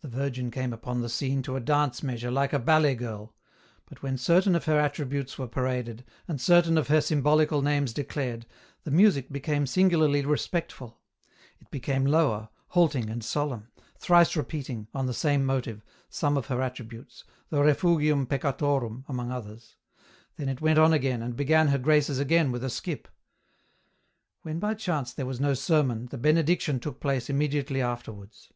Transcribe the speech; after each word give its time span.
The 0.00 0.08
Virgin 0.08 0.50
came 0.50 0.72
upon 0.72 1.02
the 1.02 1.08
scene 1.08 1.40
to 1.42 1.54
a 1.54 1.60
dance 1.60 2.02
measure 2.02 2.32
like 2.32 2.52
a 2.52 2.58
ballet 2.58 2.96
girl; 2.96 3.32
but 3.88 4.02
when 4.02 4.18
certain 4.18 4.56
of 4.56 4.64
her 4.64 4.76
attributes 4.80 5.38
were 5.38 5.46
paraded, 5.46 6.04
and 6.26 6.40
certain 6.40 6.76
of 6.76 6.88
her 6.88 7.00
symbolical 7.00 7.62
names 7.62 7.92
declared, 7.92 8.44
the 8.82 8.90
music 8.90 9.30
became 9.30 9.68
singularly 9.68 10.24
respectful; 10.26 10.98
it 11.60 11.70
became 11.70 12.04
lower, 12.04 12.48
halt 12.70 12.96
ing 12.96 13.08
and 13.08 13.22
solemn, 13.22 13.68
thrice 13.96 14.34
repeating, 14.34 14.88
on 14.92 15.06
the 15.06 15.14
same 15.14 15.44
motive, 15.44 15.84
some 16.10 16.36
of 16.36 16.46
her 16.46 16.60
attributes, 16.60 17.22
the 17.50 17.62
"Refugium 17.62 18.26
Peccatorum" 18.26 19.04
amongothers; 19.08 19.76
then 20.38 20.48
it 20.48 20.60
went 20.60 20.80
on 20.80 20.92
again, 20.92 21.22
and 21.22 21.36
began 21.36 21.68
her 21.68 21.78
graces 21.78 22.18
again 22.18 22.50
with 22.50 22.64
a 22.64 22.68
skip. 22.68 23.06
When 24.40 24.58
by 24.58 24.74
chance 24.74 25.12
there 25.12 25.24
was 25.24 25.38
no 25.38 25.54
sermon, 25.54 26.06
the 26.06 26.18
Benediction 26.18 26.80
took 26.80 26.98
place 26.98 27.30
immediately 27.30 27.80
afterwards. 27.80 28.50